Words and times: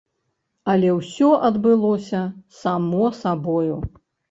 Але 0.71 0.89
ўсё 0.99 1.29
адбылося 1.51 2.23
само 2.63 3.13
сабою. 3.21 3.81